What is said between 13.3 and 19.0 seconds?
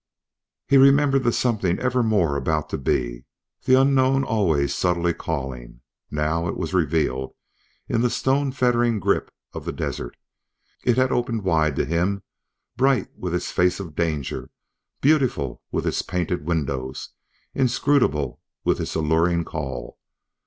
its face of danger, beautiful with its painted windows, inscrutable with its